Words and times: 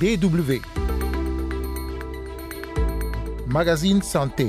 BW. 0.00 0.62
Magazine 3.48 4.00
Santé. 4.00 4.48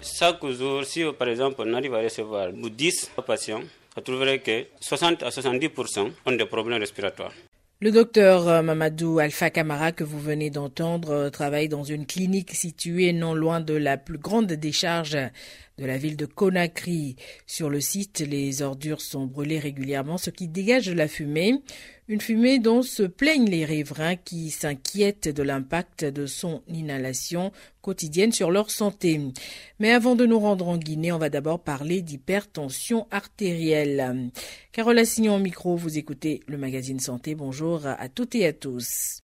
Chaque 0.00 0.46
jour, 0.46 0.82
si 0.86 1.04
par 1.18 1.28
exemple 1.28 1.56
on 1.58 1.74
arrive 1.74 1.92
à 1.94 2.00
recevoir 2.00 2.48
10 2.54 3.10
patients, 3.26 3.60
on 3.94 4.00
trouverait 4.00 4.38
que 4.38 4.64
60 4.80 5.22
à 5.24 5.28
70% 5.28 6.10
ont 6.24 6.32
des 6.32 6.46
problèmes 6.46 6.80
respiratoires. 6.80 7.32
Le 7.80 7.90
docteur 7.90 8.46
euh, 8.48 8.62
Mamadou 8.62 9.18
Alpha 9.18 9.50
Kamara 9.50 9.90
que 9.90 10.04
vous 10.04 10.20
venez 10.20 10.48
d'entendre 10.48 11.10
euh, 11.10 11.30
travaille 11.30 11.68
dans 11.68 11.82
une 11.82 12.06
clinique 12.06 12.54
située 12.54 13.12
non 13.12 13.34
loin 13.34 13.60
de 13.60 13.74
la 13.74 13.98
plus 13.98 14.16
grande 14.16 14.46
décharge 14.46 15.18
de 15.78 15.84
la 15.84 15.98
ville 15.98 16.16
de 16.16 16.24
Conakry. 16.24 17.16
Sur 17.46 17.70
le 17.70 17.80
site, 17.80 18.20
les 18.20 18.62
ordures 18.62 19.00
sont 19.00 19.26
brûlées 19.26 19.58
régulièrement, 19.58 20.18
ce 20.18 20.30
qui 20.30 20.46
dégage 20.46 20.86
de 20.86 20.92
la 20.92 21.08
fumée. 21.08 21.62
Une 22.06 22.20
fumée 22.20 22.58
dont 22.58 22.82
se 22.82 23.02
plaignent 23.02 23.48
les 23.48 23.64
riverains 23.64 24.16
qui 24.16 24.50
s'inquiètent 24.50 25.28
de 25.28 25.42
l'impact 25.42 26.04
de 26.04 26.26
son 26.26 26.62
inhalation 26.68 27.50
quotidienne 27.80 28.30
sur 28.30 28.50
leur 28.50 28.70
santé. 28.70 29.22
Mais 29.78 29.90
avant 29.90 30.14
de 30.14 30.26
nous 30.26 30.38
rendre 30.38 30.68
en 30.68 30.76
Guinée, 30.76 31.12
on 31.12 31.18
va 31.18 31.30
d'abord 31.30 31.60
parler 31.60 32.02
d'hypertension 32.02 33.06
artérielle. 33.10 34.30
Carole 34.72 34.98
Assignon 34.98 35.36
au 35.36 35.38
micro, 35.38 35.76
vous 35.76 35.96
écoutez 35.96 36.40
le 36.46 36.58
magazine 36.58 37.00
Santé. 37.00 37.34
Bonjour 37.34 37.86
à 37.86 38.08
toutes 38.10 38.34
et 38.34 38.44
à 38.44 38.52
tous. 38.52 39.22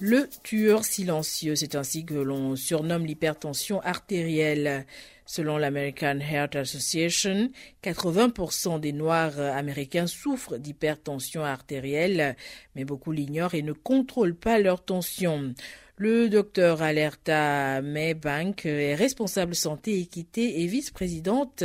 Le 0.00 0.28
tueur 0.42 0.84
silencieux, 0.84 1.56
c'est 1.56 1.74
ainsi 1.76 2.04
que 2.04 2.14
l'on 2.14 2.56
surnomme 2.56 3.06
l'hypertension 3.06 3.80
artérielle. 3.82 4.86
Selon 5.34 5.58
l'American 5.58 6.20
Heart 6.20 6.54
Association, 6.54 7.50
80% 7.82 8.78
des 8.78 8.92
Noirs 8.92 9.36
américains 9.40 10.06
souffrent 10.06 10.58
d'hypertension 10.58 11.42
artérielle, 11.44 12.36
mais 12.76 12.84
beaucoup 12.84 13.10
l'ignorent 13.10 13.54
et 13.54 13.62
ne 13.62 13.72
contrôlent 13.72 14.36
pas 14.36 14.60
leur 14.60 14.84
tension. 14.84 15.52
Le 15.96 16.28
docteur 16.28 16.82
Alerta 16.82 17.82
Maybank 17.82 18.64
est 18.64 18.94
responsable 18.94 19.56
santé 19.56 19.98
équité 19.98 20.62
et 20.62 20.68
vice-présidente 20.68 21.64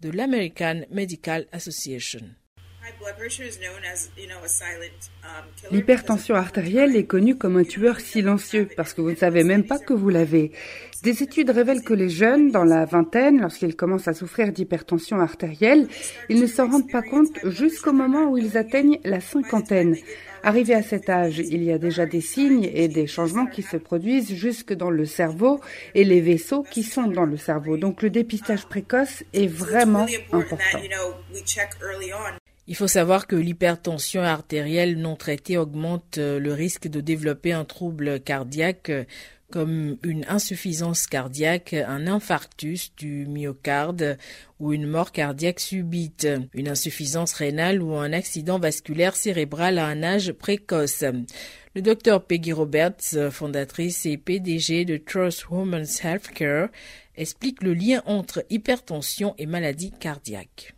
de 0.00 0.08
l'American 0.08 0.80
Medical 0.90 1.46
Association. 1.52 2.22
L'hypertension 5.70 6.34
artérielle 6.34 6.96
est 6.96 7.06
connue 7.06 7.36
comme 7.36 7.56
un 7.56 7.64
tueur 7.64 8.00
silencieux 8.00 8.68
parce 8.76 8.92
que 8.94 9.00
vous 9.00 9.10
ne 9.10 9.16
savez 9.16 9.44
même 9.44 9.64
pas 9.64 9.78
que 9.78 9.92
vous 9.92 10.08
l'avez. 10.08 10.52
Des 11.02 11.22
études 11.22 11.50
révèlent 11.50 11.82
que 11.82 11.94
les 11.94 12.08
jeunes, 12.08 12.50
dans 12.50 12.64
la 12.64 12.84
vingtaine, 12.84 13.40
lorsqu'ils 13.40 13.74
commencent 13.74 14.06
à 14.08 14.14
souffrir 14.14 14.52
d'hypertension 14.52 15.18
artérielle, 15.18 15.88
ils 16.28 16.40
ne 16.40 16.46
s'en 16.46 16.68
rendent 16.68 16.90
pas 16.90 17.02
compte 17.02 17.38
jusqu'au 17.44 17.92
moment 17.92 18.30
où 18.30 18.38
ils 18.38 18.56
atteignent 18.56 19.00
la 19.04 19.20
cinquantaine. 19.20 19.96
Arrivé 20.44 20.74
à 20.74 20.82
cet 20.82 21.08
âge, 21.08 21.38
il 21.38 21.62
y 21.62 21.72
a 21.72 21.78
déjà 21.78 22.06
des 22.06 22.20
signes 22.20 22.68
et 22.72 22.88
des 22.88 23.06
changements 23.06 23.46
qui 23.46 23.62
se 23.62 23.76
produisent 23.76 24.34
jusque 24.34 24.72
dans 24.72 24.90
le 24.90 25.04
cerveau 25.04 25.60
et 25.94 26.04
les 26.04 26.20
vaisseaux 26.20 26.62
qui 26.62 26.82
sont 26.82 27.06
dans 27.06 27.26
le 27.26 27.36
cerveau. 27.36 27.76
Donc 27.76 28.02
le 28.02 28.10
dépistage 28.10 28.66
précoce 28.66 29.22
est 29.32 29.46
vraiment 29.46 30.06
important. 30.32 30.78
Il 32.72 32.74
faut 32.74 32.88
savoir 32.88 33.26
que 33.26 33.36
l'hypertension 33.36 34.22
artérielle 34.22 34.96
non 34.96 35.14
traitée 35.14 35.58
augmente 35.58 36.16
euh, 36.16 36.38
le 36.38 36.54
risque 36.54 36.88
de 36.88 37.02
développer 37.02 37.52
un 37.52 37.66
trouble 37.66 38.18
cardiaque 38.18 38.88
euh, 38.88 39.04
comme 39.50 39.98
une 40.02 40.24
insuffisance 40.26 41.06
cardiaque, 41.06 41.74
un 41.74 42.06
infarctus 42.06 42.94
du 42.96 43.26
myocarde 43.26 44.16
ou 44.58 44.72
une 44.72 44.86
mort 44.86 45.12
cardiaque 45.12 45.60
subite, 45.60 46.26
une 46.54 46.68
insuffisance 46.68 47.34
rénale 47.34 47.82
ou 47.82 47.94
un 47.94 48.14
accident 48.14 48.58
vasculaire 48.58 49.16
cérébral 49.16 49.76
à 49.76 49.84
un 49.84 50.02
âge 50.02 50.32
précoce. 50.32 51.04
Le 51.74 51.82
docteur 51.82 52.24
Peggy 52.24 52.52
Roberts, 52.52 53.30
fondatrice 53.30 54.06
et 54.06 54.16
PDG 54.16 54.86
de 54.86 54.96
Trust 54.96 55.50
Women's 55.50 56.02
Healthcare, 56.02 56.70
explique 57.16 57.62
le 57.62 57.74
lien 57.74 58.02
entre 58.06 58.46
hypertension 58.48 59.34
et 59.36 59.44
maladie 59.44 59.90
cardiaque. 59.90 60.74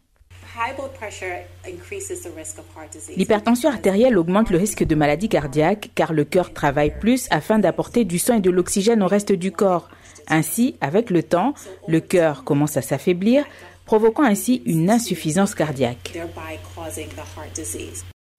L'hypertension 3.16 3.68
artérielle 3.68 4.18
augmente 4.18 4.50
le 4.50 4.58
risque 4.58 4.84
de 4.84 4.94
maladie 4.94 5.28
cardiaque 5.28 5.90
car 5.94 6.12
le 6.12 6.24
cœur 6.24 6.52
travaille 6.52 6.96
plus 6.98 7.26
afin 7.30 7.58
d'apporter 7.58 8.04
du 8.04 8.18
sang 8.18 8.36
et 8.36 8.40
de 8.40 8.50
l'oxygène 8.50 9.02
au 9.02 9.08
reste 9.08 9.32
du 9.32 9.50
corps. 9.50 9.88
Ainsi, 10.28 10.76
avec 10.80 11.10
le 11.10 11.22
temps, 11.22 11.54
le 11.88 12.00
cœur 12.00 12.44
commence 12.44 12.76
à 12.76 12.82
s'affaiblir, 12.82 13.44
provoquant 13.84 14.24
ainsi 14.24 14.62
une 14.64 14.90
insuffisance 14.90 15.54
cardiaque. 15.54 16.12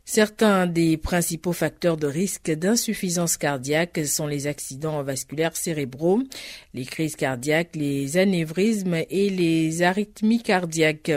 Certains 0.07 0.67
des 0.67 0.97
principaux 0.97 1.51
facteurs 1.51 1.97
de 1.97 2.05
risque 2.05 2.51
d'insuffisance 2.51 3.37
cardiaque 3.37 4.05
sont 4.05 4.27
les 4.27 4.45
accidents 4.45 5.01
vasculaires 5.01 5.57
cérébraux, 5.57 6.21
les 6.75 6.85
crises 6.85 7.15
cardiaques, 7.15 7.75
les 7.75 8.17
anévrismes 8.17 8.97
et 9.09 9.31
les 9.31 9.81
arythmies 9.81 10.43
cardiaques. 10.43 11.11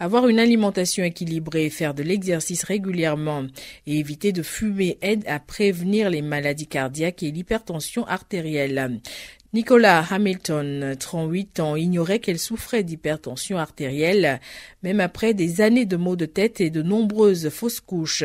Avoir 0.00 0.26
une 0.26 0.40
alimentation 0.40 1.04
équilibrée, 1.04 1.70
faire 1.70 1.94
de 1.94 2.02
l'exercice 2.02 2.64
régulièrement 2.64 3.46
et 3.86 4.00
éviter 4.00 4.32
de 4.32 4.42
fumer 4.42 4.98
aide 5.00 5.22
à 5.28 5.38
prévenir 5.38 6.10
les 6.10 6.22
maladies 6.22 6.66
cardiaques 6.66 7.22
et 7.22 7.30
l'hypertension 7.30 8.04
artérielle. 8.08 9.00
Nicolas 9.54 10.04
Hamilton, 10.10 10.96
38 10.98 11.60
ans, 11.60 11.76
ignorait 11.76 12.18
qu'elle 12.18 12.40
souffrait 12.40 12.82
d'hypertension 12.82 13.56
artérielle, 13.56 14.40
même 14.82 14.98
après 14.98 15.32
des 15.32 15.60
années 15.60 15.86
de 15.86 15.96
maux 15.96 16.16
de 16.16 16.26
tête 16.26 16.60
et 16.60 16.70
de 16.70 16.82
nombreuses 16.82 17.50
fausses 17.50 17.78
couches. 17.78 18.24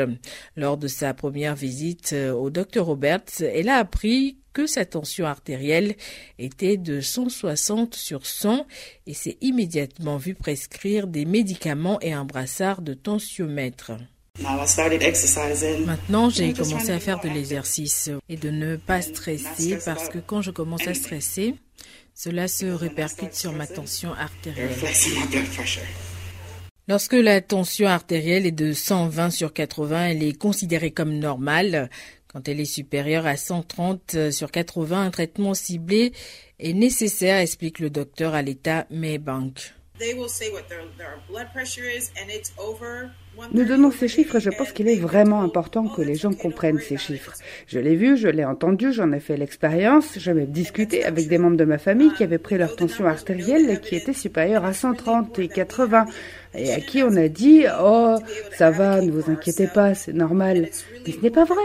Lors 0.56 0.78
de 0.78 0.88
sa 0.88 1.13
première 1.13 1.53
visite 1.56 2.16
au 2.35 2.50
Dr 2.50 2.84
Roberts, 2.84 3.41
elle 3.41 3.69
a 3.69 3.75
appris 3.75 4.40
que 4.53 4.66
sa 4.66 4.85
tension 4.85 5.28
artérielle 5.28 5.97
était 6.40 6.78
de 6.78 7.00
160 7.00 7.94
sur 7.94 8.25
100 8.25 8.66
et 9.06 9.13
s'est 9.13 9.38
immédiatement 9.41 10.17
vu 10.17 10.34
prescrire 10.34 11.06
des 11.06 11.25
médicaments 11.25 12.00
et 12.01 12.11
un 12.11 12.25
brassard 12.25 12.81
de 12.81 12.96
tensiomètre. 12.96 13.91
Maintenant, 15.85 16.29
j'ai 16.29 16.53
commencé 16.53 16.91
à 16.91 17.00
faire 17.00 17.19
de 17.19 17.29
l'exercice 17.29 18.09
et 18.29 18.38
de 18.38 18.50
ne 18.50 18.75
pas 18.75 19.01
stresser 19.01 19.77
parce 19.83 20.09
que 20.09 20.19
quand 20.19 20.41
je 20.41 20.51
commence 20.51 20.88
à 20.88 20.94
stresser, 20.94 21.55
cela 22.13 22.47
se 22.47 22.66
répercute 22.66 23.33
sur 23.33 23.53
ma 23.53 23.67
tension 23.67 24.13
artérielle. 24.13 24.69
Lorsque 26.88 27.13
la 27.13 27.39
tension 27.41 27.88
artérielle 27.88 28.45
est 28.45 28.51
de 28.51 28.73
120 28.73 29.29
sur 29.29 29.53
80, 29.53 30.07
elle 30.07 30.23
est 30.23 30.38
considérée 30.38 30.91
comme 30.91 31.13
normale. 31.13 31.89
Quand 32.28 32.47
elle 32.47 32.59
est 32.59 32.66
supérieure 32.66 33.25
à 33.25 33.38
130 33.38 34.31
sur 34.31 34.51
80, 34.51 35.03
un 35.03 35.11
traitement 35.11 35.53
ciblé 35.53 36.13
est 36.59 36.73
nécessaire, 36.73 37.39
explique 37.39 37.79
le 37.79 37.89
docteur 37.89 38.33
à 38.33 38.41
l'état 38.41 38.85
Maybank. 38.89 39.73
Nous 43.51 43.66
donnons 43.66 43.91
ces 43.91 44.07
chiffres 44.07 44.38
et 44.38 44.39
je 44.39 44.50
pense 44.50 44.72
qu'il 44.72 44.88
est 44.88 44.95
vraiment 44.95 45.41
important 45.41 45.88
que 45.88 46.01
les 46.01 46.16
gens 46.16 46.33
comprennent 46.33 46.79
ces 46.79 46.97
chiffres. 46.97 47.33
Je 47.67 47.79
l'ai 47.79 47.95
vu, 47.95 48.17
je 48.17 48.27
l'ai 48.27 48.45
entendu, 48.45 48.94
j'en 48.94 49.11
ai 49.11 49.19
fait 49.19 49.38
l'expérience, 49.38 50.17
j'ai 50.17 50.33
même 50.33 50.47
discuté 50.47 51.03
avec 51.05 51.27
des 51.27 51.38
membres 51.38 51.57
de 51.57 51.66
ma 51.66 51.78
famille 51.78 52.11
qui 52.13 52.23
avaient 52.23 52.38
pris 52.38 52.57
leur 52.57 52.75
tension 52.75 53.05
artérielle 53.05 53.69
et 53.69 53.79
qui 53.79 53.95
était 53.95 54.13
supérieure 54.13 54.66
à 54.66 54.73
130 54.73 55.39
et 55.39 55.47
80 55.47 56.05
et 56.55 56.73
à 56.73 56.79
qui 56.79 57.03
on 57.03 57.16
a 57.16 57.28
dit 57.28 57.66
Oh, 57.81 58.16
ça 58.57 58.72
va, 58.72 59.01
ne 59.01 59.11
vous 59.11 59.31
inquiétez 59.31 59.67
pas, 59.67 59.94
c'est 59.94 60.13
normal. 60.13 60.69
Mais 61.05 61.11
ce 61.11 61.19
n'est 61.19 61.29
pas 61.29 61.45
vrai. 61.45 61.57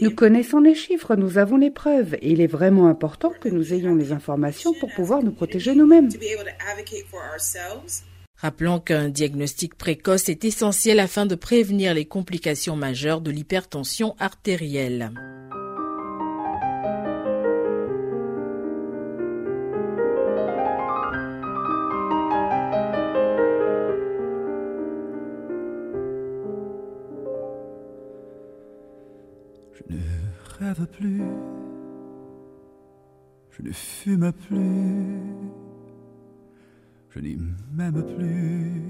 Nous 0.00 0.10
connaissons 0.10 0.60
les 0.60 0.74
chiffres, 0.74 1.16
nous 1.16 1.38
avons 1.38 1.56
les 1.56 1.70
preuves 1.70 2.14
et 2.14 2.30
il 2.30 2.40
est 2.40 2.46
vraiment 2.46 2.88
important 2.88 3.32
que 3.40 3.48
nous 3.48 3.72
ayons 3.74 3.94
les 3.94 4.12
informations 4.12 4.72
pour 4.80 4.90
pouvoir 4.94 5.22
nous 5.22 5.32
protéger 5.32 5.74
nous-mêmes. 5.74 6.08
Rappelons 8.40 8.80
qu'un 8.80 9.10
diagnostic 9.10 9.74
précoce 9.74 10.30
est 10.30 10.46
essentiel 10.46 10.98
afin 10.98 11.26
de 11.26 11.34
prévenir 11.34 11.92
les 11.92 12.06
complications 12.06 12.74
majeures 12.74 13.20
de 13.20 13.30
l'hypertension 13.30 14.16
artérielle. 14.18 15.12
Je 29.74 29.94
ne 29.94 30.00
rêve 30.60 30.86
plus, 30.86 31.22
je 33.50 33.62
ne 33.62 33.72
fume 33.72 34.32
plus 34.32 35.69
je 37.10 37.20
n'ai 37.20 37.36
même 37.72 38.02
plus 38.02 38.82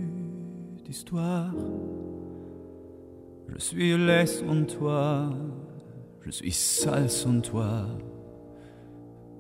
d'histoire. 0.85 1.55
Je 3.49 3.59
suis 3.59 3.97
laid 3.97 4.27
sans 4.27 4.65
toi, 4.65 5.31
je 6.25 6.31
suis 6.31 6.53
sale 6.53 7.11
sans 7.11 7.41
toi. 7.41 7.87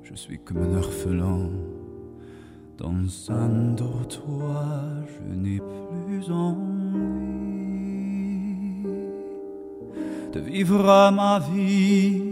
Je 0.02 0.16
suis 0.16 0.40
comme 0.40 0.58
un 0.58 0.76
orphelin 0.78 1.50
Dans 2.76 3.30
un 3.30 3.74
dortoir, 3.76 5.04
je 5.06 5.34
n'ai 5.34 5.60
plus 5.60 6.32
envie 6.32 6.80
de 10.32 10.40
vivre 10.40 11.10
ma 11.12 11.38
vie. 11.38 12.22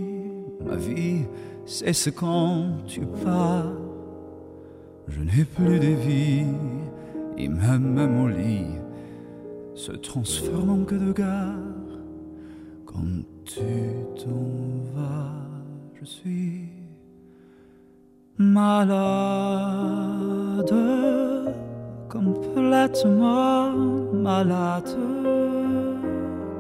Ma 0.67 0.75
vie, 0.75 1.25
c'est 1.67 1.93
ce 1.93 2.11
quand 2.11 2.79
tu 2.87 3.03
pars. 3.23 3.88
Je 5.09 5.21
n'ai 5.21 5.45
plus 5.45 5.79
de 5.79 5.95
vie, 6.07 6.47
et 7.37 7.49
même 7.49 8.07
mon 8.07 8.27
lit 8.27 8.79
se 9.75 9.93
transforme 9.93 10.71
en 10.71 10.85
queue 10.85 10.99
de 10.99 11.13
gare. 11.13 11.55
Quand 12.85 13.23
tu 13.45 13.61
t'en 14.17 14.49
vas, 14.95 15.33
je 16.01 16.05
suis 16.05 16.69
malade, 18.39 19.05
complètement 22.09 23.71
malade. 24.13 24.97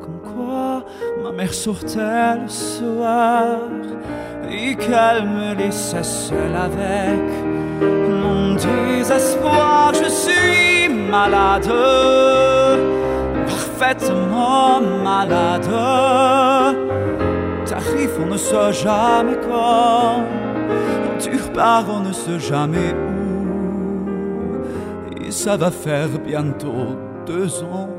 Comme 0.00 0.20
quoi 0.32 0.84
ma 1.22 1.32
mère 1.32 1.54
sortait 1.54 2.36
le 2.42 2.48
soir 2.48 3.58
et 4.50 4.74
qu'elle 4.76 5.24
me 5.28 5.54
laissait 5.54 6.02
seule 6.02 6.56
avec 6.56 7.20
mon 7.82 8.37
désespoir. 8.58 9.92
Je 9.94 10.08
suis 10.08 10.88
malade, 10.88 11.70
parfaitement 13.46 14.80
malade. 15.02 15.68
T'arrives, 17.66 18.18
on 18.20 18.26
ne 18.26 18.36
sait 18.36 18.72
jamais 18.72 19.38
quand. 19.48 20.24
Tu 21.18 21.30
repars, 21.36 21.84
on 21.88 22.00
ne 22.00 22.12
sait 22.12 22.38
jamais 22.38 22.94
où. 22.94 23.18
Et 25.24 25.30
ça 25.30 25.56
va 25.56 25.70
faire 25.70 26.08
bientôt 26.26 26.96
deux 27.26 27.62
ans 27.62 27.97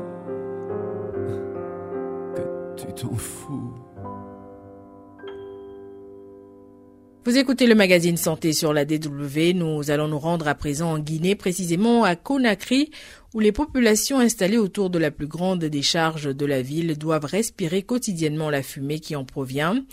Vous 7.30 7.38
écoutez 7.38 7.68
le 7.68 7.76
magazine 7.76 8.16
Santé 8.16 8.52
sur 8.52 8.72
la 8.72 8.84
DW. 8.84 9.52
Nous 9.54 9.92
allons 9.92 10.08
nous 10.08 10.18
rendre 10.18 10.48
à 10.48 10.56
présent 10.56 10.94
en 10.94 10.98
Guinée, 10.98 11.36
précisément 11.36 12.02
à 12.02 12.16
Conakry, 12.16 12.90
où 13.34 13.38
les 13.38 13.52
populations 13.52 14.18
installées 14.18 14.58
autour 14.58 14.90
de 14.90 14.98
la 14.98 15.12
plus 15.12 15.28
grande 15.28 15.64
décharge 15.64 16.34
de 16.34 16.44
la 16.44 16.60
ville 16.60 16.98
doivent 16.98 17.26
respirer 17.26 17.84
quotidiennement 17.84 18.50
la 18.50 18.64
fumée 18.64 18.98
qui 18.98 19.14
en 19.14 19.24
provient. 19.24 19.84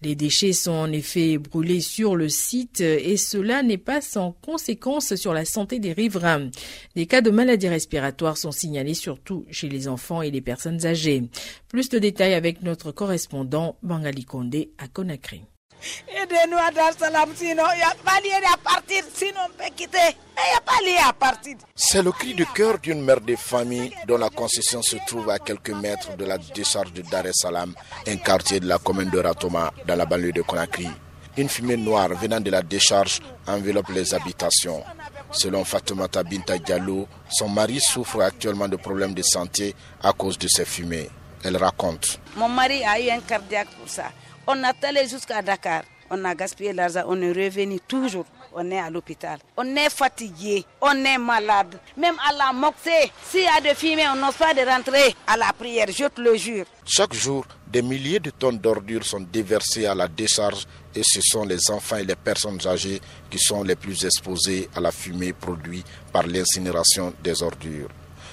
Les 0.00 0.14
déchets 0.14 0.54
sont 0.54 0.72
en 0.72 0.90
effet 0.90 1.36
brûlés 1.36 1.82
sur 1.82 2.16
le 2.16 2.30
site 2.30 2.80
et 2.80 3.18
cela 3.18 3.62
n'est 3.62 3.76
pas 3.76 4.00
sans 4.00 4.32
conséquence 4.32 5.16
sur 5.16 5.34
la 5.34 5.44
santé 5.44 5.78
des 5.78 5.92
riverains. 5.92 6.48
Des 6.94 7.04
cas 7.04 7.20
de 7.20 7.30
maladies 7.30 7.68
respiratoires 7.68 8.38
sont 8.38 8.52
signalés 8.52 8.94
surtout 8.94 9.44
chez 9.50 9.68
les 9.68 9.86
enfants 9.86 10.22
et 10.22 10.30
les 10.30 10.40
personnes 10.40 10.86
âgées. 10.86 11.24
Plus 11.68 11.90
de 11.90 11.98
détails 11.98 12.32
avec 12.32 12.62
notre 12.62 12.90
correspondant 12.90 13.76
Bangali 13.82 14.24
Kondé 14.24 14.70
à 14.78 14.88
Conakry. 14.88 15.42
Aidez-nous 16.08 16.56
à 16.58 16.70
Dar 16.70 16.92
Salam, 16.98 17.30
sinon 17.34 17.64
il 17.74 17.78
n'y 17.78 17.82
a 17.82 17.94
pas 18.04 18.20
lieu 18.20 18.44
à 18.52 18.56
partir, 18.56 19.04
sinon 19.14 19.40
on 19.48 19.50
peut 19.50 19.70
quitter. 19.74 19.98
Il 20.38 20.50
n'y 20.50 20.56
a 20.56 20.60
pas 20.60 20.80
lieu 20.84 21.08
à 21.08 21.12
partir. 21.12 21.56
C'est 21.74 22.02
le 22.02 22.12
cri 22.12 22.34
de 22.34 22.44
cœur 22.54 22.78
d'une 22.78 23.02
mère 23.02 23.20
de 23.20 23.36
famille 23.36 23.92
dont 24.06 24.18
la 24.18 24.28
concession 24.30 24.82
se 24.82 24.96
trouve 25.06 25.30
à 25.30 25.38
quelques 25.38 25.70
mètres 25.70 26.16
de 26.16 26.24
la 26.24 26.38
décharge 26.38 26.92
de 26.92 27.02
Dar 27.02 27.26
es 27.26 27.32
Salaam, 27.32 27.74
un 28.06 28.16
quartier 28.16 28.60
de 28.60 28.66
la 28.66 28.78
commune 28.78 29.10
de 29.10 29.18
Ratoma, 29.18 29.72
dans 29.86 29.96
la 29.96 30.04
banlieue 30.06 30.32
de 30.32 30.42
Conakry. 30.42 30.88
Une 31.36 31.48
fumée 31.48 31.76
noire 31.76 32.08
venant 32.14 32.40
de 32.40 32.50
la 32.50 32.62
décharge 32.62 33.20
enveloppe 33.46 33.90
les 33.90 34.14
habitations. 34.14 34.82
Selon 35.32 35.64
Fatoumata 35.64 36.22
Binta 36.22 36.56
Diallo, 36.58 37.06
son 37.28 37.48
mari 37.48 37.78
souffre 37.80 38.22
actuellement 38.22 38.68
de 38.68 38.76
problèmes 38.76 39.12
de 39.12 39.22
santé 39.22 39.74
à 40.02 40.12
cause 40.12 40.38
de 40.38 40.48
ces 40.48 40.64
fumées. 40.64 41.10
Elle 41.44 41.56
raconte. 41.58 42.18
Mon 42.36 42.48
mari 42.48 42.82
a 42.84 42.98
eu 42.98 43.10
un 43.10 43.20
cardiaque 43.20 43.68
pour 43.78 43.88
ça. 43.88 44.10
On 44.48 44.62
a 44.62 44.72
allé 44.82 45.08
jusqu'à 45.08 45.42
Dakar. 45.42 45.82
On 46.08 46.24
a 46.24 46.34
gaspillé 46.34 46.72
l'argent. 46.72 47.02
On 47.08 47.20
est 47.20 47.32
revenu 47.32 47.80
toujours. 47.80 48.26
On 48.54 48.70
est 48.70 48.78
à 48.78 48.88
l'hôpital. 48.88 49.38
On 49.56 49.64
est 49.74 49.90
fatigué. 49.90 50.64
On 50.80 50.92
est 51.04 51.18
malade. 51.18 51.78
Même 51.96 52.14
à 52.28 52.32
la 52.32 52.52
moxée, 52.52 53.10
s'il 53.28 53.42
y 53.42 53.46
a 53.46 53.60
de 53.60 53.76
fumée, 53.76 54.06
on 54.08 54.14
n'ose 54.16 54.36
pas 54.36 54.54
de 54.54 54.60
rentrer 54.60 55.14
à 55.26 55.36
la 55.36 55.52
prière. 55.52 55.88
Je 55.90 56.04
te 56.06 56.20
le 56.20 56.36
jure. 56.36 56.64
Chaque 56.84 57.12
jour, 57.12 57.44
des 57.66 57.82
milliers 57.82 58.20
de 58.20 58.30
tonnes 58.30 58.58
d'ordures 58.58 59.04
sont 59.04 59.20
déversées 59.20 59.86
à 59.86 59.94
la 59.96 60.06
décharge 60.06 60.64
et 60.94 61.02
ce 61.02 61.20
sont 61.22 61.44
les 61.44 61.68
enfants 61.70 61.96
et 61.96 62.04
les 62.04 62.14
personnes 62.16 62.64
âgées 62.66 63.00
qui 63.28 63.38
sont 63.38 63.64
les 63.64 63.74
plus 63.76 64.04
exposés 64.04 64.68
à 64.76 64.80
la 64.80 64.92
fumée 64.92 65.32
produite 65.32 65.86
par 66.12 66.24
l'incinération 66.26 67.12
des 67.22 67.42
ordures. 67.42 67.88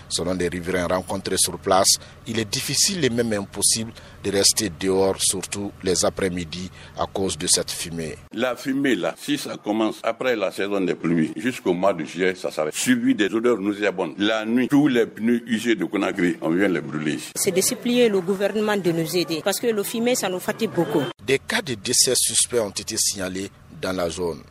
Selon 0.09 0.33
les 0.33 0.47
riverains 0.47 0.87
rencontrés 0.87 1.37
sur 1.37 1.57
place, 1.57 1.97
il 2.27 2.39
est 2.39 2.49
difficile 2.51 3.03
et 3.03 3.09
même 3.09 3.33
impossible 3.33 3.91
de 4.23 4.31
rester 4.31 4.71
dehors, 4.79 5.15
surtout 5.19 5.71
les 5.83 6.05
après-midi, 6.05 6.69
à 6.97 7.05
cause 7.05 7.37
de 7.37 7.47
cette 7.47 7.71
fumée. 7.71 8.15
La 8.31 8.55
fumée, 8.55 8.95
là, 8.95 9.15
si 9.17 9.37
ça 9.37 9.57
commence 9.57 9.99
après 10.03 10.35
la 10.35 10.51
saison 10.51 10.81
des 10.81 10.95
pluies, 10.95 11.33
jusqu'au 11.35 11.73
mois 11.73 11.93
de 11.93 12.05
juillet, 12.05 12.35
ça 12.35 12.51
s'arrête. 12.51 12.73
Suivi 12.73 13.15
des 13.15 13.33
odeurs 13.33 13.59
nauséabondes. 13.59 14.13
La 14.17 14.45
nuit, 14.45 14.67
tous 14.67 14.87
les 14.87 15.05
pneus 15.05 15.43
usés 15.47 15.75
de 15.75 15.85
Conakry, 15.85 16.37
on 16.41 16.49
vient 16.49 16.67
les 16.67 16.81
brûler. 16.81 17.17
C'est 17.35 17.51
de 17.51 17.61
supplier 17.61 18.09
le 18.09 18.21
gouvernement 18.21 18.77
de 18.77 18.91
nous 18.91 19.17
aider, 19.17 19.41
parce 19.43 19.59
que 19.59 19.67
le 19.67 19.83
fumée, 19.83 20.15
ça 20.15 20.29
nous 20.29 20.39
fatigue 20.39 20.71
beaucoup. 20.71 21.03
Des 21.25 21.39
cas 21.39 21.61
de 21.61 21.73
décès 21.75 22.13
suspects 22.15 22.59
ont 22.59 22.69
été 22.69 22.95
signalés 22.97 23.49
dans 23.81 23.93
la 23.93 24.09
zone. 24.09 24.41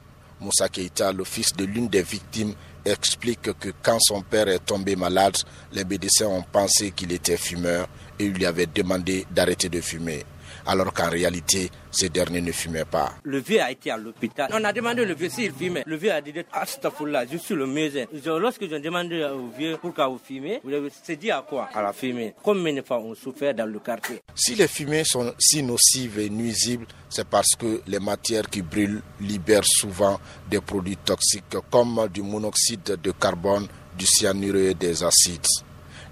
Moussa 0.41 0.69
Keita, 0.69 1.13
le 1.13 1.25
fils 1.25 1.55
de 1.55 1.65
l'une 1.65 1.89
des 1.89 2.03
victimes, 2.03 2.55
explique 2.85 3.53
que 3.59 3.71
quand 3.83 3.99
son 4.01 4.23
père 4.23 4.49
est 4.49 4.65
tombé 4.65 4.97
malade, 4.97 5.37
les 5.73 5.85
médecins 5.85 6.27
ont 6.27 6.43
pensé 6.43 6.91
qu'il 6.91 7.13
était 7.13 7.37
fumeur 7.37 7.89
et 8.19 8.29
lui 8.29 8.47
avaient 8.47 8.67
demandé 8.67 9.27
d'arrêter 9.31 9.69
de 9.69 9.81
fumer. 9.81 10.25
Alors 10.67 10.93
qu'en 10.93 11.11
réalité, 11.11 11.71
ce 11.91 12.07
dernier 12.07 12.41
ne 12.41 12.53
fumait 12.53 12.85
pas. 12.85 13.13
Le 13.25 13.39
vieux 13.39 13.61
a 13.61 13.71
été 13.71 13.91
à 13.91 13.97
l'hôpital. 13.97 14.51
On 14.53 14.63
a 14.65 14.73
demandé 14.73 15.03
au 15.03 15.15
vieux 15.15 15.29
s'il 15.29 15.53
fumait. 15.53 15.83
Le 15.87 15.97
vieux 15.97 16.13
a 16.13 16.21
dit 16.21 16.33
Astafoullah, 16.53 17.25
je 17.31 17.37
suis 17.37 17.55
le 17.55 17.67
médecin. 17.67 18.05
Lorsque 18.27 18.69
j'ai 18.69 18.81
demandé 18.81 19.25
au 19.25 19.49
vieux 19.49 19.77
pourquoi 19.81 20.09
vous 20.09 20.21
fumez, 20.23 20.61
vous 20.65 20.73
avez 20.73 20.91
dit 21.17 21.31
à 21.31 21.45
quoi? 21.47 21.69
À 21.75 21.83
la 21.83 21.93
fumée. 21.93 22.35
Combien 22.43 22.75
de 22.75 22.83
fois 22.83 22.99
on 23.01 23.15
souffert 23.15 23.55
dans 23.55 23.67
le 23.67 23.79
quartier? 23.79 24.21
Si 24.35 24.55
les 24.55 24.69
fumées 24.69 25.05
sont 25.05 25.33
si 25.39 25.63
nocives 25.63 26.19
et 26.19 26.31
nuisibles, 26.31 26.87
c'est 27.09 27.27
parce 27.27 27.55
que 27.57 27.83
les 27.87 27.99
matières 27.99 28.49
qui 28.49 28.63
brûlent 28.63 29.03
libèrent 29.21 29.65
souvent 29.65 30.19
des 30.49 30.61
produits 30.61 30.97
toxiques 30.97 31.57
comme 31.71 32.09
du 32.13 32.23
monoxyde 32.23 32.99
de 33.03 33.11
carbone, 33.11 33.67
du 33.99 34.07
cyanure 34.07 34.57
et 34.57 34.75
des 34.75 35.03
acides. 35.05 35.47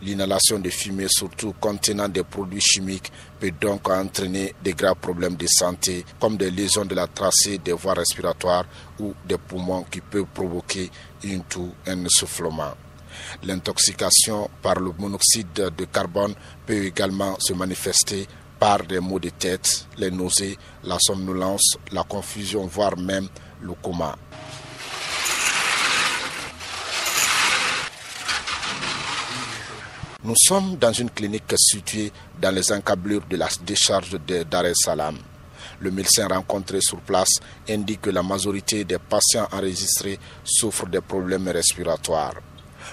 L'inhalation 0.02 0.58
de 0.58 0.70
fumée, 0.70 1.08
surtout 1.10 1.54
contenant 1.60 2.08
des 2.08 2.22
produits 2.22 2.60
chimiques, 2.60 3.12
peut 3.38 3.50
donc 3.50 3.88
entraîner 3.90 4.54
des 4.62 4.72
graves 4.72 4.96
problèmes 4.96 5.36
de 5.36 5.46
santé, 5.46 6.04
comme 6.18 6.38
des 6.38 6.50
lésions 6.50 6.86
de 6.86 6.94
la 6.94 7.06
tracée 7.06 7.58
des 7.58 7.72
voies 7.72 7.94
respiratoires 7.94 8.64
ou 8.98 9.12
des 9.28 9.36
poumons 9.36 9.84
qui 9.90 10.00
peuvent 10.00 10.24
provoquer 10.32 10.90
une 11.24 11.42
toux, 11.44 11.72
un 11.86 12.04
essoufflement. 12.04 12.72
L'intoxication 13.42 14.48
par 14.62 14.80
le 14.80 14.92
monoxyde 14.98 15.52
de 15.52 15.84
carbone 15.84 16.34
peut 16.66 16.84
également 16.86 17.36
se 17.38 17.52
manifester 17.52 18.26
par 18.58 18.84
des 18.84 19.00
maux 19.00 19.18
de 19.18 19.30
tête, 19.30 19.86
les 19.98 20.10
nausées, 20.10 20.56
la 20.84 20.96
somnolence, 20.98 21.76
la 21.92 22.04
confusion, 22.04 22.66
voire 22.66 22.96
même 22.96 23.28
le 23.62 23.72
coma. 23.82 24.16
Nous 30.30 30.36
sommes 30.46 30.76
dans 30.76 30.92
une 30.92 31.10
clinique 31.10 31.52
située 31.56 32.12
dans 32.40 32.54
les 32.54 32.70
encablures 32.70 33.26
de 33.28 33.36
la 33.36 33.48
décharge 33.66 34.12
de 34.12 34.44
Dar 34.44 34.64
es 34.64 34.74
Salaam. 34.76 35.18
Le 35.80 35.90
médecin 35.90 36.28
rencontré 36.28 36.80
sur 36.80 37.00
place 37.00 37.40
indique 37.68 38.02
que 38.02 38.10
la 38.10 38.22
majorité 38.22 38.84
des 38.84 38.98
patients 39.00 39.48
enregistrés 39.50 40.20
souffrent 40.44 40.86
des 40.86 41.00
problèmes 41.00 41.48
respiratoires. 41.48 42.34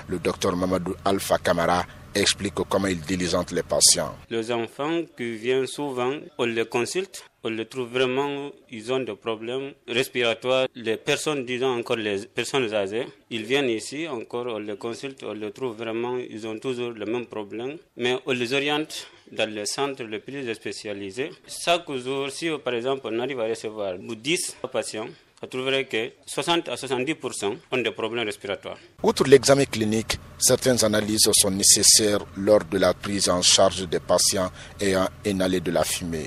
Le 0.07 0.17
docteur 0.17 0.55
Mamadou 0.57 0.95
Alpha 1.05 1.37
Kamara 1.37 1.85
explique 2.15 2.55
comment 2.67 2.87
il 2.87 3.01
diligente 3.01 3.51
les 3.51 3.61
patients. 3.61 4.15
Les 4.31 4.51
enfants 4.51 5.01
qui 5.15 5.35
viennent 5.35 5.67
souvent, 5.67 6.13
on 6.39 6.45
les 6.45 6.65
consulte, 6.65 7.23
on 7.47 7.51
les 7.51 7.65
trouve 7.65 7.87
vraiment, 7.87 8.51
ils 8.69 8.91
ont 8.91 8.99
des 8.99 9.15
problèmes 9.15 9.71
respiratoires. 9.87 10.67
Les 10.75 10.97
personnes, 10.97 11.45
disons 11.45 11.79
encore 11.79 11.95
les 11.95 12.25
personnes 12.25 12.73
âgées, 12.73 13.07
ils 13.29 13.45
viennent 13.45 13.69
ici, 13.69 14.07
encore 14.07 14.47
on 14.47 14.59
les 14.59 14.75
consulte, 14.75 15.23
on 15.23 15.31
les 15.33 15.51
trouve 15.51 15.77
vraiment, 15.77 16.17
ils 16.17 16.45
ont 16.45 16.59
toujours 16.59 16.91
le 16.91 17.05
même 17.05 17.25
problème, 17.25 17.77
mais 17.95 18.17
on 18.25 18.33
les 18.33 18.53
oriente 18.53 19.07
dans 19.31 19.49
les 19.49 19.65
centres 19.65 20.03
les 20.03 20.19
plus 20.19 20.53
spécialisés. 20.53 21.29
Chaque 21.47 21.89
jour, 21.93 22.29
si 22.29 22.49
par 22.63 22.73
exemple 22.73 23.01
on 23.05 23.19
arrive 23.19 23.39
à 23.39 23.47
recevoir 23.47 23.93
10 23.97 24.57
patients, 24.71 25.07
vous 25.41 25.47
trouverez 25.47 25.85
que 25.85 26.11
60 26.25 26.67
à 26.67 26.75
70% 26.75 27.57
ont 27.71 27.77
des 27.77 27.91
problèmes 27.91 28.25
respiratoires. 28.25 28.77
Outre 29.03 29.23
l'examen 29.25 29.65
clinique, 29.65 30.17
certaines 30.37 30.83
analyses 30.83 31.29
sont 31.33 31.51
nécessaires 31.51 32.25
lors 32.35 32.65
de 32.65 32.77
la 32.77 32.93
prise 32.93 33.29
en 33.29 33.41
charge 33.41 33.87
des 33.87 33.99
patients 33.99 34.51
ayant 34.81 35.07
inhalé 35.25 35.59
de 35.61 35.71
la 35.71 35.83
fumée. 35.83 36.25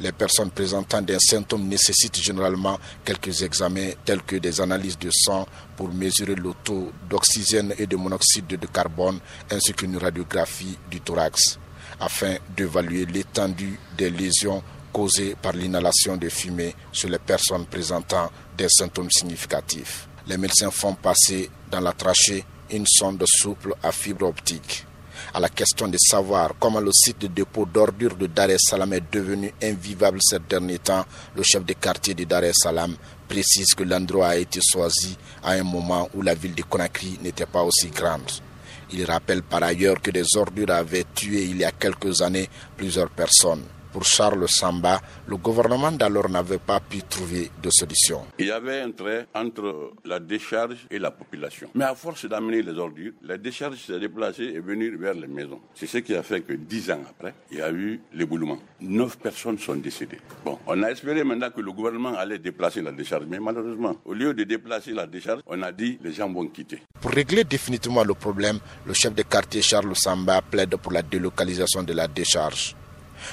Les 0.00 0.12
personnes 0.12 0.50
présentant 0.50 1.02
des 1.02 1.18
symptômes 1.18 1.66
nécessitent 1.68 2.20
généralement 2.20 2.78
quelques 3.04 3.42
examens 3.42 3.90
tels 4.04 4.22
que 4.22 4.36
des 4.36 4.60
analyses 4.60 4.98
de 4.98 5.10
sang 5.10 5.46
pour 5.76 5.92
mesurer 5.92 6.34
le 6.34 6.52
taux 6.64 6.92
d'oxygène 7.08 7.74
et 7.78 7.86
de 7.86 7.96
monoxyde 7.96 8.46
de 8.46 8.66
carbone 8.66 9.18
ainsi 9.50 9.72
qu'une 9.72 9.96
radiographie 9.96 10.78
du 10.90 11.00
thorax 11.00 11.58
afin 12.00 12.36
d'évaluer 12.56 13.06
l'étendue 13.06 13.78
des 13.96 14.10
lésions 14.10 14.62
causées 14.92 15.36
par 15.40 15.52
l'inhalation 15.52 16.16
de 16.16 16.28
fumée 16.28 16.74
sur 16.92 17.08
les 17.08 17.18
personnes 17.18 17.66
présentant 17.66 18.30
des 18.56 18.68
symptômes 18.68 19.10
significatifs. 19.10 20.08
Les 20.26 20.36
médecins 20.38 20.70
font 20.70 20.94
passer 20.94 21.50
dans 21.70 21.80
la 21.80 21.92
trachée 21.92 22.44
une 22.70 22.86
sonde 22.86 23.22
souple 23.26 23.74
à 23.82 23.92
fibre 23.92 24.26
optique 24.26 24.84
à 25.34 25.40
la 25.40 25.48
question 25.48 25.88
de 25.88 25.98
savoir 25.98 26.52
comment 26.58 26.80
le 26.80 26.92
site 26.92 27.20
de 27.22 27.26
dépôt 27.26 27.66
d'ordures 27.66 28.16
de 28.16 28.26
Dar 28.26 28.50
es 28.50 28.56
Salaam 28.58 28.92
est 28.92 29.12
devenu 29.12 29.52
invivable 29.62 30.18
ces 30.20 30.38
derniers 30.38 30.78
temps, 30.78 31.04
le 31.34 31.42
chef 31.42 31.64
de 31.64 31.72
quartier 31.74 32.14
de 32.14 32.24
Dar 32.24 32.44
es 32.44 32.52
Salaam 32.54 32.94
précise 33.28 33.74
que 33.74 33.82
l'endroit 33.82 34.28
a 34.28 34.36
été 34.36 34.60
choisi 34.62 35.16
à 35.42 35.52
un 35.52 35.62
moment 35.62 36.08
où 36.14 36.22
la 36.22 36.34
ville 36.34 36.54
de 36.54 36.62
Conakry 36.62 37.18
n'était 37.22 37.46
pas 37.46 37.62
aussi 37.62 37.88
grande. 37.88 38.30
Il 38.92 39.04
rappelle 39.04 39.42
par 39.42 39.62
ailleurs 39.62 40.00
que 40.00 40.10
des 40.10 40.36
ordures 40.36 40.70
avaient 40.70 41.06
tué 41.14 41.44
il 41.44 41.58
y 41.58 41.64
a 41.64 41.72
quelques 41.72 42.22
années 42.22 42.48
plusieurs 42.76 43.10
personnes 43.10 43.64
pour 43.96 44.04
Charles 44.04 44.46
Samba, 44.46 45.00
le 45.26 45.38
gouvernement 45.38 45.90
d'alors 45.90 46.28
n'avait 46.28 46.58
pas 46.58 46.80
pu 46.80 46.98
trouver 47.02 47.50
de 47.62 47.70
solution. 47.70 48.26
Il 48.38 48.48
y 48.48 48.50
avait 48.50 48.82
un 48.82 48.90
trait 48.90 49.26
entre 49.34 49.92
la 50.04 50.20
décharge 50.20 50.86
et 50.90 50.98
la 50.98 51.10
population. 51.10 51.70
Mais 51.74 51.86
à 51.86 51.94
force 51.94 52.26
d'amener 52.26 52.60
les 52.60 52.78
ordures, 52.78 53.12
la 53.22 53.38
décharge 53.38 53.78
s'est 53.78 53.98
déplacée 53.98 54.52
et 54.54 54.60
venue 54.60 54.94
vers 54.98 55.14
les 55.14 55.26
maisons. 55.26 55.60
C'est 55.74 55.86
ce 55.86 55.96
qui 55.96 56.14
a 56.14 56.22
fait 56.22 56.42
que 56.42 56.52
dix 56.52 56.90
ans 56.90 57.00
après, 57.08 57.32
il 57.50 57.56
y 57.56 57.62
a 57.62 57.72
eu 57.72 57.98
l'éboulement. 58.12 58.58
Neuf 58.82 59.16
personnes 59.16 59.58
sont 59.58 59.76
décédées. 59.76 60.20
Bon, 60.44 60.58
on 60.66 60.82
a 60.82 60.90
espéré 60.90 61.24
maintenant 61.24 61.48
que 61.48 61.62
le 61.62 61.72
gouvernement 61.72 62.14
allait 62.18 62.38
déplacer 62.38 62.82
la 62.82 62.92
décharge, 62.92 63.24
mais 63.26 63.40
malheureusement, 63.40 63.96
au 64.04 64.12
lieu 64.12 64.34
de 64.34 64.44
déplacer 64.44 64.92
la 64.92 65.06
décharge, 65.06 65.40
on 65.46 65.62
a 65.62 65.72
dit 65.72 65.98
les 66.04 66.12
gens 66.12 66.30
vont 66.30 66.46
quitter. 66.48 66.82
Pour 67.00 67.12
régler 67.12 67.44
définitivement 67.44 68.04
le 68.04 68.12
problème, 68.12 68.58
le 68.84 68.92
chef 68.92 69.14
de 69.14 69.22
quartier 69.22 69.62
Charles 69.62 69.96
Samba 69.96 70.42
plaide 70.42 70.76
pour 70.76 70.92
la 70.92 71.00
délocalisation 71.00 71.82
de 71.82 71.94
la 71.94 72.06
décharge. 72.06 72.76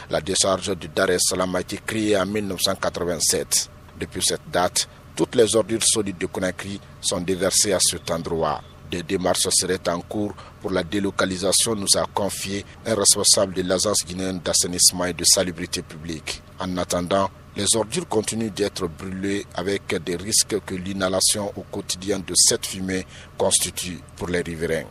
La 0.09 0.21
décharge 0.21 0.75
du 0.77 0.87
Dar 0.87 1.09
es 1.09 1.17
Salaam 1.19 1.55
a 1.55 1.61
été 1.61 1.79
créée 1.85 2.17
en 2.17 2.25
1987. 2.25 3.69
Depuis 3.99 4.21
cette 4.23 4.49
date, 4.51 4.87
toutes 5.15 5.35
les 5.35 5.55
ordures 5.55 5.83
solides 5.83 6.17
de 6.17 6.25
Conakry 6.25 6.79
sont 7.01 7.21
déversées 7.21 7.73
à 7.73 7.79
cet 7.79 8.09
endroit. 8.11 8.61
Des 8.89 9.03
démarches 9.03 9.49
seraient 9.49 9.89
en 9.89 10.01
cours 10.01 10.33
pour 10.61 10.71
la 10.71 10.83
délocalisation, 10.83 11.75
nous 11.75 11.97
a 11.97 12.05
confié 12.13 12.63
un 12.85 12.95
responsable 12.95 13.53
de 13.53 13.63
l'Agence 13.63 14.05
guinéenne 14.05 14.39
d'assainissement 14.39 15.05
et 15.05 15.13
de 15.13 15.23
salubrité 15.23 15.81
publique. 15.81 16.41
En 16.59 16.77
attendant, 16.77 17.29
les 17.55 17.75
ordures 17.75 18.07
continuent 18.07 18.51
d'être 18.51 18.87
brûlées 18.87 19.45
avec 19.55 19.95
des 20.03 20.15
risques 20.15 20.59
que 20.65 20.75
l'inhalation 20.75 21.51
au 21.55 21.61
quotidien 21.61 22.19
de 22.19 22.33
cette 22.35 22.65
fumée 22.65 23.05
constitue 23.37 23.99
pour 24.15 24.27
les 24.27 24.41
riverains. 24.41 24.85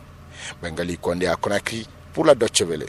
Bengali 0.61 0.97
Kondé 0.97 1.27
à 1.27 1.35
Conakry 1.35 1.87
pour 2.13 2.25
la 2.25 2.35
Deutsche 2.35 2.63
Welle. 2.63 2.85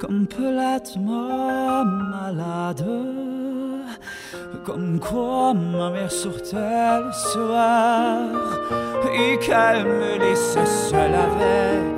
complètement 0.00 1.84
malade. 1.84 2.84
Comme 4.64 4.98
quoi 4.98 5.54
ma 5.54 5.90
mère 5.90 6.10
sortait 6.10 6.56
le 6.56 7.12
soir 7.12 8.20
et 9.12 9.38
qu'elle 9.38 9.84
me 9.84 10.18
laissait 10.18 10.66
seule 10.66 11.14
avec 11.14 11.96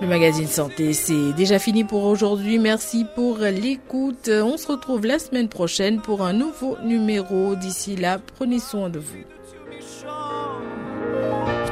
le 0.00 0.06
magazine 0.06 0.46
Santé, 0.46 0.92
c'est 0.92 1.32
déjà 1.32 1.58
fini 1.58 1.82
pour 1.82 2.04
aujourd'hui. 2.04 2.60
Merci 2.60 3.04
pour 3.16 3.38
l'écoute. 3.38 4.30
On 4.32 4.56
se 4.56 4.68
retrouve 4.68 5.04
la 5.04 5.18
semaine 5.18 5.48
prochaine 5.48 6.00
pour 6.00 6.22
un 6.22 6.32
nouveau 6.32 6.76
numéro. 6.84 7.56
D'ici 7.56 7.96
là, 7.96 8.18
prenez 8.36 8.60
soin 8.60 8.90
de 8.90 9.00
vous 9.00 9.24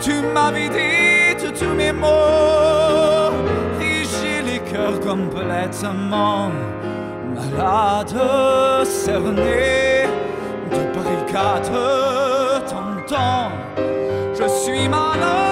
tu 0.07 0.23
m'avais 0.35 0.69
dit 0.69 1.53
tous 1.59 1.75
mes 1.75 1.93
mots, 1.93 3.35
et 3.81 4.43
les 4.49 4.61
cœurs 4.61 5.01
complètement 5.01 6.51
malades, 7.35 8.85
cernés 8.85 10.07
de 10.71 10.81
barricades. 10.95 11.73
Tant, 13.09 13.51
je 14.39 14.49
suis 14.49 14.89
malade. 14.89 15.46